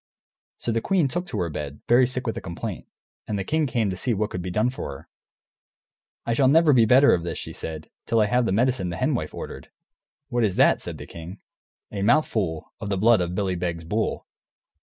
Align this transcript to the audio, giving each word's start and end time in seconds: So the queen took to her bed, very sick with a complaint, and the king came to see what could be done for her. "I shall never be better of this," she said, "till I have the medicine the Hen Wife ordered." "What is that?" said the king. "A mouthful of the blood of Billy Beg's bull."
So 0.57 0.71
the 0.71 0.81
queen 0.81 1.07
took 1.07 1.27
to 1.27 1.37
her 1.41 1.49
bed, 1.51 1.81
very 1.87 2.07
sick 2.07 2.25
with 2.25 2.35
a 2.35 2.41
complaint, 2.41 2.87
and 3.27 3.37
the 3.37 3.43
king 3.43 3.67
came 3.67 3.87
to 3.91 3.95
see 3.95 4.15
what 4.15 4.31
could 4.31 4.41
be 4.41 4.49
done 4.49 4.71
for 4.71 4.89
her. 4.97 5.07
"I 6.25 6.33
shall 6.33 6.47
never 6.47 6.73
be 6.73 6.85
better 6.85 7.13
of 7.13 7.21
this," 7.21 7.37
she 7.37 7.53
said, 7.53 7.87
"till 8.07 8.19
I 8.19 8.25
have 8.25 8.47
the 8.47 8.51
medicine 8.51 8.89
the 8.89 8.95
Hen 8.97 9.13
Wife 9.13 9.31
ordered." 9.35 9.69
"What 10.29 10.43
is 10.43 10.55
that?" 10.55 10.81
said 10.81 10.97
the 10.97 11.05
king. 11.05 11.37
"A 11.91 12.01
mouthful 12.01 12.71
of 12.79 12.89
the 12.89 12.97
blood 12.97 13.21
of 13.21 13.35
Billy 13.35 13.53
Beg's 13.55 13.83
bull." 13.83 14.25